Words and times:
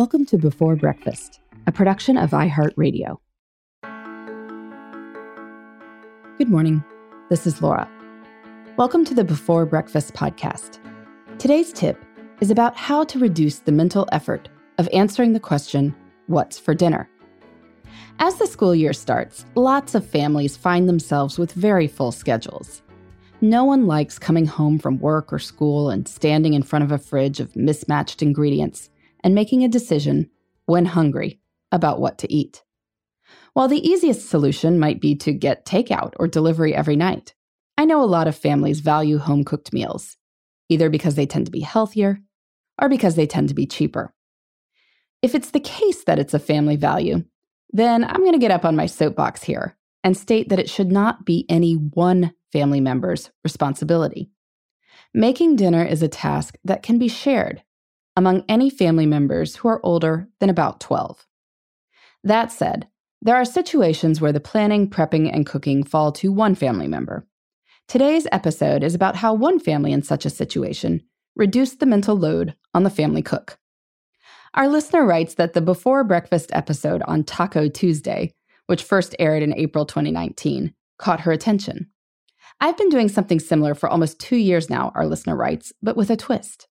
Welcome 0.00 0.24
to 0.26 0.38
Before 0.38 0.76
Breakfast, 0.76 1.40
a 1.66 1.72
production 1.72 2.16
of 2.16 2.30
iHeartRadio. 2.30 3.18
Good 6.38 6.48
morning. 6.48 6.82
This 7.28 7.46
is 7.46 7.60
Laura. 7.60 7.86
Welcome 8.78 9.04
to 9.04 9.12
the 9.12 9.24
Before 9.24 9.66
Breakfast 9.66 10.14
podcast. 10.14 10.78
Today's 11.36 11.70
tip 11.70 12.02
is 12.40 12.50
about 12.50 12.78
how 12.78 13.04
to 13.04 13.18
reduce 13.18 13.58
the 13.58 13.72
mental 13.72 14.08
effort 14.10 14.48
of 14.78 14.88
answering 14.94 15.34
the 15.34 15.38
question, 15.38 15.94
What's 16.28 16.58
for 16.58 16.72
dinner? 16.72 17.06
As 18.20 18.36
the 18.36 18.46
school 18.46 18.74
year 18.74 18.94
starts, 18.94 19.44
lots 19.54 19.94
of 19.94 20.08
families 20.08 20.56
find 20.56 20.88
themselves 20.88 21.38
with 21.38 21.52
very 21.52 21.86
full 21.86 22.10
schedules. 22.10 22.80
No 23.42 23.64
one 23.64 23.86
likes 23.86 24.18
coming 24.18 24.46
home 24.46 24.78
from 24.78 24.98
work 24.98 25.30
or 25.30 25.38
school 25.38 25.90
and 25.90 26.08
standing 26.08 26.54
in 26.54 26.62
front 26.62 26.86
of 26.86 26.90
a 26.90 26.96
fridge 26.96 27.38
of 27.38 27.54
mismatched 27.54 28.22
ingredients 28.22 28.88
and 29.22 29.34
making 29.34 29.64
a 29.64 29.68
decision, 29.68 30.30
when 30.66 30.86
hungry, 30.86 31.40
about 31.72 32.00
what 32.00 32.18
to 32.18 32.32
eat. 32.32 32.62
While 33.52 33.68
the 33.68 33.86
easiest 33.86 34.28
solution 34.28 34.78
might 34.78 35.00
be 35.00 35.14
to 35.16 35.32
get 35.32 35.66
takeout 35.66 36.14
or 36.18 36.28
delivery 36.28 36.74
every 36.74 36.96
night, 36.96 37.34
I 37.76 37.84
know 37.84 38.02
a 38.02 38.04
lot 38.04 38.28
of 38.28 38.36
families 38.36 38.80
value 38.80 39.18
home 39.18 39.44
cooked 39.44 39.72
meals, 39.72 40.16
either 40.68 40.90
because 40.90 41.14
they 41.14 41.26
tend 41.26 41.46
to 41.46 41.52
be 41.52 41.60
healthier 41.60 42.20
or 42.80 42.88
because 42.88 43.16
they 43.16 43.26
tend 43.26 43.48
to 43.48 43.54
be 43.54 43.66
cheaper. 43.66 44.12
If 45.22 45.34
it's 45.34 45.50
the 45.50 45.60
case 45.60 46.04
that 46.04 46.18
it's 46.18 46.34
a 46.34 46.38
family 46.38 46.76
value, 46.76 47.24
then 47.72 48.04
I'm 48.04 48.20
going 48.20 48.32
to 48.32 48.38
get 48.38 48.50
up 48.50 48.64
on 48.64 48.76
my 48.76 48.86
soapbox 48.86 49.42
here 49.42 49.76
and 50.02 50.16
state 50.16 50.48
that 50.48 50.58
it 50.58 50.70
should 50.70 50.90
not 50.90 51.24
be 51.24 51.44
any 51.48 51.74
one 51.74 52.32
family 52.52 52.80
member's 52.80 53.30
responsibility. 53.44 54.30
Making 55.12 55.56
dinner 55.56 55.84
is 55.84 56.02
a 56.02 56.08
task 56.08 56.56
that 56.64 56.82
can 56.82 56.98
be 56.98 57.08
shared 57.08 57.62
among 58.16 58.44
any 58.48 58.70
family 58.70 59.06
members 59.06 59.56
who 59.56 59.68
are 59.68 59.84
older 59.84 60.28
than 60.40 60.50
about 60.50 60.80
12. 60.80 61.26
That 62.24 62.52
said, 62.52 62.88
there 63.22 63.36
are 63.36 63.44
situations 63.44 64.20
where 64.20 64.32
the 64.32 64.40
planning, 64.40 64.88
prepping, 64.88 65.30
and 65.32 65.46
cooking 65.46 65.84
fall 65.84 66.12
to 66.12 66.32
one 66.32 66.54
family 66.54 66.88
member. 66.88 67.26
Today's 67.88 68.26
episode 68.32 68.82
is 68.82 68.94
about 68.94 69.16
how 69.16 69.34
one 69.34 69.58
family 69.58 69.92
in 69.92 70.02
such 70.02 70.24
a 70.24 70.30
situation 70.30 71.02
reduced 71.36 71.80
the 71.80 71.86
mental 71.86 72.16
load 72.16 72.54
on 72.72 72.82
the 72.82 72.90
family 72.90 73.22
cook. 73.22 73.58
Our 74.54 74.68
listener 74.68 75.04
writes 75.04 75.34
that 75.34 75.52
the 75.52 75.60
Before 75.60 76.02
Breakfast 76.02 76.50
episode 76.52 77.02
on 77.02 77.24
Taco 77.24 77.68
Tuesday, 77.68 78.32
which 78.66 78.82
first 78.82 79.14
aired 79.18 79.42
in 79.42 79.54
April 79.54 79.86
2019, 79.86 80.74
caught 80.98 81.20
her 81.20 81.32
attention. 81.32 81.90
I've 82.60 82.76
been 82.76 82.88
doing 82.88 83.08
something 83.08 83.40
similar 83.40 83.74
for 83.74 83.88
almost 83.88 84.18
two 84.18 84.36
years 84.36 84.68
now, 84.68 84.92
our 84.94 85.06
listener 85.06 85.36
writes, 85.36 85.72
but 85.82 85.96
with 85.96 86.10
a 86.10 86.16
twist. 86.16 86.68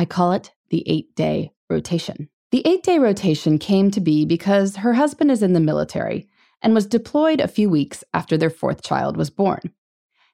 I 0.00 0.06
call 0.06 0.32
it 0.32 0.50
the 0.70 0.82
eight 0.86 1.14
day 1.14 1.52
rotation. 1.68 2.30
The 2.52 2.66
eight 2.66 2.82
day 2.82 2.98
rotation 2.98 3.58
came 3.58 3.90
to 3.90 4.00
be 4.00 4.24
because 4.24 4.76
her 4.76 4.94
husband 4.94 5.30
is 5.30 5.42
in 5.42 5.52
the 5.52 5.60
military 5.60 6.26
and 6.62 6.72
was 6.72 6.86
deployed 6.86 7.38
a 7.38 7.46
few 7.46 7.68
weeks 7.68 8.02
after 8.14 8.38
their 8.38 8.48
fourth 8.48 8.82
child 8.82 9.18
was 9.18 9.28
born. 9.28 9.60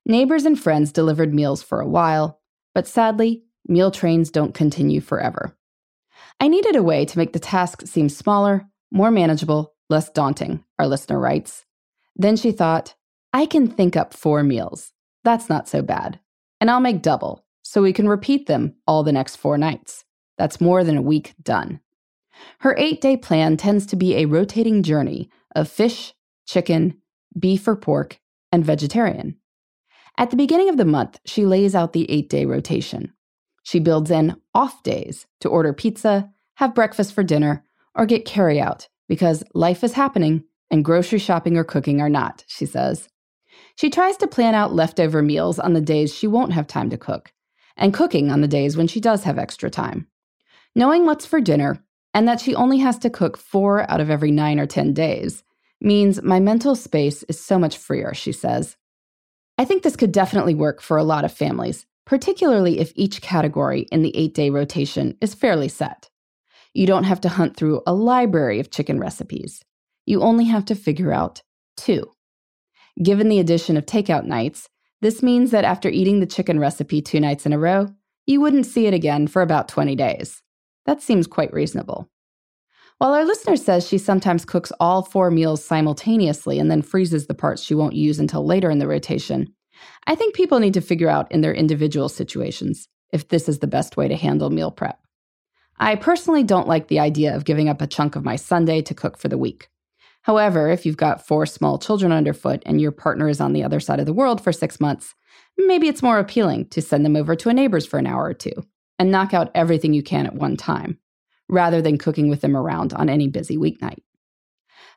Neighbors 0.04 0.44
and 0.44 0.56
friends 0.56 0.92
delivered 0.92 1.34
meals 1.34 1.64
for 1.64 1.80
a 1.80 1.88
while, 1.88 2.40
but 2.76 2.86
sadly, 2.86 3.42
meal 3.66 3.90
trains 3.90 4.30
don't 4.30 4.54
continue 4.54 5.00
forever. 5.00 5.56
I 6.38 6.46
needed 6.46 6.76
a 6.76 6.82
way 6.84 7.04
to 7.04 7.18
make 7.18 7.32
the 7.32 7.40
task 7.40 7.88
seem 7.88 8.08
smaller, 8.08 8.68
more 8.92 9.10
manageable, 9.10 9.74
less 9.90 10.08
daunting, 10.10 10.62
our 10.78 10.86
listener 10.86 11.18
writes. 11.18 11.66
Then 12.14 12.36
she 12.36 12.52
thought, 12.52 12.94
I 13.32 13.46
can 13.46 13.66
think 13.66 13.96
up 13.96 14.14
four 14.14 14.44
meals. 14.44 14.92
That's 15.24 15.48
not 15.48 15.68
so 15.68 15.82
bad. 15.82 16.20
And 16.60 16.70
I'll 16.70 16.78
make 16.78 17.02
double, 17.02 17.44
so 17.68 17.82
we 17.82 17.92
can 17.92 18.08
repeat 18.08 18.46
them 18.46 18.74
all 18.86 19.02
the 19.02 19.12
next 19.12 19.36
four 19.36 19.58
nights. 19.58 20.04
That's 20.38 20.60
more 20.60 20.84
than 20.84 20.96
a 20.96 21.02
week 21.02 21.34
done. 21.42 21.80
Her 22.60 22.76
eight 22.78 23.00
day 23.00 23.16
plan 23.16 23.56
tends 23.56 23.86
to 23.86 23.96
be 23.96 24.14
a 24.14 24.26
rotating 24.26 24.84
journey 24.84 25.30
of 25.54 25.68
fish, 25.68 26.14
chicken, 26.46 26.98
beef 27.36 27.66
or 27.66 27.74
pork, 27.74 28.20
and 28.52 28.64
vegetarian. 28.64 29.36
At 30.16 30.30
the 30.30 30.36
beginning 30.36 30.68
of 30.68 30.76
the 30.76 30.84
month, 30.84 31.18
she 31.24 31.44
lays 31.44 31.74
out 31.74 31.92
the 31.92 32.08
eight 32.08 32.30
day 32.30 32.44
rotation. 32.44 33.12
She 33.64 33.80
builds 33.80 34.12
in 34.12 34.36
off 34.54 34.84
days 34.84 35.26
to 35.40 35.48
order 35.48 35.72
pizza, 35.72 36.30
have 36.54 36.74
breakfast 36.74 37.12
for 37.12 37.24
dinner, 37.24 37.64
or 37.96 38.06
get 38.06 38.24
carryout 38.24 38.86
because 39.08 39.42
life 39.54 39.82
is 39.82 39.94
happening 39.94 40.44
and 40.70 40.84
grocery 40.84 41.18
shopping 41.18 41.56
or 41.56 41.64
cooking 41.64 42.00
are 42.00 42.08
not, 42.08 42.44
she 42.46 42.64
says. 42.64 43.08
She 43.74 43.90
tries 43.90 44.16
to 44.18 44.28
plan 44.28 44.54
out 44.54 44.72
leftover 44.72 45.20
meals 45.20 45.58
on 45.58 45.72
the 45.72 45.80
days 45.80 46.14
she 46.14 46.28
won't 46.28 46.52
have 46.52 46.68
time 46.68 46.90
to 46.90 46.96
cook, 46.96 47.32
and 47.76 47.94
cooking 47.94 48.30
on 48.30 48.40
the 48.40 48.48
days 48.48 48.76
when 48.76 48.86
she 48.86 49.00
does 49.00 49.24
have 49.24 49.38
extra 49.38 49.70
time. 49.70 50.06
Knowing 50.74 51.06
what's 51.06 51.26
for 51.26 51.40
dinner 51.40 51.82
and 52.14 52.26
that 52.26 52.40
she 52.40 52.54
only 52.54 52.78
has 52.78 52.98
to 52.98 53.10
cook 53.10 53.36
four 53.36 53.90
out 53.90 54.00
of 54.00 54.10
every 54.10 54.30
nine 54.30 54.58
or 54.58 54.66
10 54.66 54.94
days 54.94 55.42
means 55.80 56.22
my 56.22 56.40
mental 56.40 56.74
space 56.74 57.22
is 57.24 57.38
so 57.38 57.58
much 57.58 57.76
freer, 57.76 58.14
she 58.14 58.32
says. 58.32 58.76
I 59.58 59.64
think 59.64 59.82
this 59.82 59.96
could 59.96 60.12
definitely 60.12 60.54
work 60.54 60.80
for 60.80 60.96
a 60.96 61.04
lot 61.04 61.24
of 61.24 61.32
families, 61.32 61.86
particularly 62.04 62.78
if 62.78 62.92
each 62.94 63.20
category 63.22 63.82
in 63.92 64.02
the 64.02 64.16
eight 64.16 64.34
day 64.34 64.50
rotation 64.50 65.16
is 65.20 65.34
fairly 65.34 65.68
set. 65.68 66.08
You 66.74 66.86
don't 66.86 67.04
have 67.04 67.20
to 67.22 67.28
hunt 67.28 67.56
through 67.56 67.82
a 67.86 67.94
library 67.94 68.60
of 68.60 68.70
chicken 68.70 68.98
recipes. 68.98 69.62
You 70.04 70.22
only 70.22 70.44
have 70.44 70.66
to 70.66 70.74
figure 70.74 71.12
out 71.12 71.42
two. 71.76 72.12
Given 73.02 73.28
the 73.28 73.40
addition 73.40 73.76
of 73.76 73.86
takeout 73.86 74.24
nights, 74.24 74.68
this 75.02 75.22
means 75.22 75.50
that 75.50 75.64
after 75.64 75.88
eating 75.88 76.20
the 76.20 76.26
chicken 76.26 76.58
recipe 76.58 77.02
two 77.02 77.20
nights 77.20 77.46
in 77.46 77.52
a 77.52 77.58
row, 77.58 77.88
you 78.26 78.40
wouldn't 78.40 78.66
see 78.66 78.86
it 78.86 78.94
again 78.94 79.26
for 79.26 79.42
about 79.42 79.68
20 79.68 79.94
days. 79.94 80.42
That 80.86 81.02
seems 81.02 81.26
quite 81.26 81.52
reasonable. 81.52 82.08
While 82.98 83.12
our 83.12 83.24
listener 83.24 83.56
says 83.56 83.86
she 83.86 83.98
sometimes 83.98 84.46
cooks 84.46 84.72
all 84.80 85.02
four 85.02 85.30
meals 85.30 85.62
simultaneously 85.62 86.58
and 86.58 86.70
then 86.70 86.80
freezes 86.80 87.26
the 87.26 87.34
parts 87.34 87.62
she 87.62 87.74
won't 87.74 87.94
use 87.94 88.18
until 88.18 88.46
later 88.46 88.70
in 88.70 88.78
the 88.78 88.88
rotation, 88.88 89.52
I 90.06 90.14
think 90.14 90.34
people 90.34 90.60
need 90.60 90.74
to 90.74 90.80
figure 90.80 91.10
out 91.10 91.30
in 91.30 91.42
their 91.42 91.54
individual 91.54 92.08
situations 92.08 92.88
if 93.12 93.28
this 93.28 93.48
is 93.48 93.58
the 93.58 93.66
best 93.66 93.96
way 93.98 94.08
to 94.08 94.16
handle 94.16 94.48
meal 94.48 94.70
prep. 94.70 94.98
I 95.78 95.96
personally 95.96 96.42
don't 96.42 96.68
like 96.68 96.88
the 96.88 97.00
idea 97.00 97.36
of 97.36 97.44
giving 97.44 97.68
up 97.68 97.82
a 97.82 97.86
chunk 97.86 98.16
of 98.16 98.24
my 98.24 98.36
Sunday 98.36 98.80
to 98.82 98.94
cook 98.94 99.18
for 99.18 99.28
the 99.28 99.36
week. 99.36 99.68
However, 100.26 100.68
if 100.68 100.84
you've 100.84 100.96
got 100.96 101.24
four 101.24 101.46
small 101.46 101.78
children 101.78 102.10
underfoot 102.10 102.60
and 102.66 102.80
your 102.80 102.90
partner 102.90 103.28
is 103.28 103.40
on 103.40 103.52
the 103.52 103.62
other 103.62 103.78
side 103.78 104.00
of 104.00 104.06
the 104.06 104.12
world 104.12 104.40
for 104.40 104.52
six 104.52 104.80
months, 104.80 105.14
maybe 105.56 105.86
it's 105.86 106.02
more 106.02 106.18
appealing 106.18 106.66
to 106.70 106.82
send 106.82 107.04
them 107.04 107.14
over 107.14 107.36
to 107.36 107.48
a 107.48 107.54
neighbor's 107.54 107.86
for 107.86 108.00
an 108.00 108.08
hour 108.08 108.24
or 108.24 108.34
two 108.34 108.50
and 108.98 109.12
knock 109.12 109.32
out 109.32 109.52
everything 109.54 109.92
you 109.92 110.02
can 110.02 110.26
at 110.26 110.34
one 110.34 110.56
time, 110.56 110.98
rather 111.48 111.80
than 111.80 111.96
cooking 111.96 112.28
with 112.28 112.40
them 112.40 112.56
around 112.56 112.92
on 112.94 113.08
any 113.08 113.28
busy 113.28 113.56
weeknight. 113.56 114.00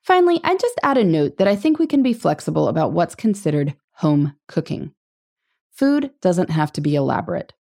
Finally, 0.01 0.39
I'd 0.43 0.59
just 0.59 0.79
add 0.81 0.97
a 0.97 1.03
note 1.03 1.37
that 1.37 1.47
I 1.47 1.55
think 1.55 1.77
we 1.77 1.85
can 1.85 2.01
be 2.01 2.13
flexible 2.13 2.67
about 2.67 2.93
what's 2.93 3.13
considered 3.13 3.75
home 3.97 4.35
cooking. 4.47 4.93
Food 5.73 6.09
doesn't 6.23 6.49
have 6.49 6.73
to 6.73 6.81
be 6.81 6.95
elaborate. 6.95 7.53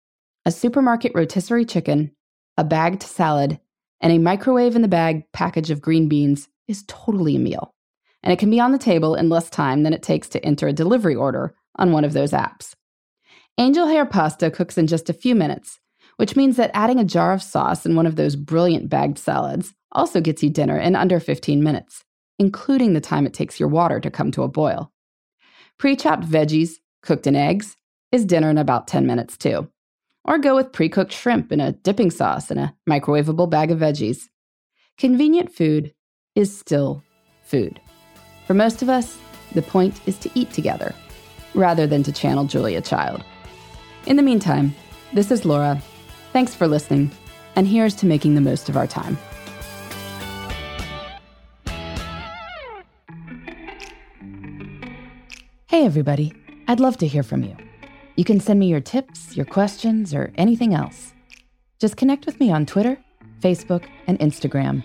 A 0.45 0.53
supermarket 0.53 1.11
rotisserie 1.17 1.65
chicken, 1.65 2.15
a 2.57 2.63
bagged 2.63 3.03
salad, 3.03 3.59
and 4.01 4.13
a 4.13 4.19
microwave 4.19 4.77
in 4.77 4.83
the 4.83 4.89
bag 4.89 5.25
package 5.33 5.73
of 5.73 5.81
green 5.81 6.09
beans 6.09 6.49
is 6.69 6.85
totally 6.87 7.37
a 7.37 7.41
meal. 7.41 7.75
And 8.23 8.33
it 8.33 8.39
can 8.39 8.51
be 8.51 8.61
on 8.61 8.73
the 8.73 8.79
table 8.79 9.15
in 9.15 9.29
less 9.29 9.49
time 9.51 9.83
than 9.83 9.93
it 9.93 10.03
takes 10.03 10.29
to 10.31 10.45
enter 10.45 10.67
a 10.67 10.73
delivery 10.73 11.15
order 11.15 11.55
on 11.77 11.93
one 11.93 12.05
of 12.05 12.13
those 12.13 12.33
apps. 12.33 12.75
Angel 13.59 13.87
hair 13.87 14.05
pasta 14.05 14.51
cooks 14.51 14.77
in 14.77 14.87
just 14.87 15.09
a 15.09 15.15
few 15.15 15.35
minutes 15.35 15.79
which 16.17 16.37
means 16.37 16.57
that 16.57 16.71
adding 16.75 16.99
a 16.99 17.05
jar 17.05 17.33
of 17.33 17.43
sauce 17.43 17.87
in 17.87 17.95
one 17.95 18.07
of 18.07 18.17
those 18.17 18.37
brilliant 18.37 18.89
bagged 18.89 19.19
salads 19.19 19.75
also 19.93 20.21
gets 20.21 20.43
you 20.43 20.51
dinner 20.51 20.79
in 20.79 20.97
under 20.97 21.21
15 21.21 21.63
minutes, 21.63 22.05
including 22.39 22.93
the 22.93 23.01
time 23.01 23.27
it 23.27 23.35
takes 23.35 23.61
your 23.61 23.69
water 23.69 24.01
to 24.01 24.11
come 24.11 24.31
to 24.31 24.43
a 24.43 24.49
boil. 24.49 24.93
Pre 25.79 25.95
chopped 25.95 26.25
veggies, 26.25 26.75
cooked 27.03 27.27
in 27.27 27.37
eggs, 27.37 27.77
is 28.13 28.25
dinner 28.25 28.51
in 28.51 28.59
about 28.59 28.87
10 28.87 29.07
minutes 29.07 29.37
too. 29.37 29.69
Or 30.25 30.39
go 30.39 30.57
with 30.57 30.73
pre 30.73 30.89
cooked 30.89 31.13
shrimp 31.13 31.53
in 31.53 31.61
a 31.61 31.73
dipping 31.73 32.11
sauce 32.11 32.51
and 32.51 32.59
a 32.59 32.75
microwavable 32.89 33.49
bag 33.49 33.71
of 33.71 33.79
veggies. 33.79 34.25
Convenient 34.99 35.53
food 35.53 35.93
is 36.37 36.57
still 36.57 37.03
food. 37.43 37.81
For 38.47 38.55
most 38.55 38.83
of 38.83 38.89
us, 38.89 39.19
the 39.55 39.63
point 39.63 40.01
is 40.07 40.19
to 40.19 40.31
eat 40.35 40.53
together 40.53 40.95
rather 41.55 41.87
than 41.87 42.03
to 42.05 42.13
channel 42.13 42.45
Julia 42.45 42.81
Child. 42.81 43.25
In 44.07 44.17
the 44.17 44.23
meantime, 44.23 44.75
this 45.13 45.33
is 45.33 45.45
Laura 45.45 45.83
Thanks 46.33 46.55
for 46.55 46.69
listening, 46.69 47.11
and 47.55 47.67
here's 47.67 47.95
to 47.95 48.05
making 48.05 48.35
the 48.35 48.43
most 48.43 48.69
of 48.69 48.77
our 48.77 48.87
time. 48.87 49.17
Hey, 55.67 55.87
everybody. 55.87 56.35
I'd 56.69 56.79
love 56.79 56.99
to 56.99 57.07
hear 57.07 57.23
from 57.23 57.43
you. 57.43 57.57
You 58.17 58.25
can 58.25 58.39
send 58.39 58.61
me 58.61 58.67
your 58.67 58.83
tips, 58.83 59.35
your 59.35 59.47
questions, 59.47 60.13
or 60.13 60.31
anything 60.37 60.75
else. 60.75 61.15
Just 61.79 61.97
connect 61.97 62.27
with 62.27 62.39
me 62.39 62.53
on 62.53 62.67
Twitter, 62.67 62.99
Facebook, 63.41 63.87
and 64.07 64.19
Instagram 64.19 64.85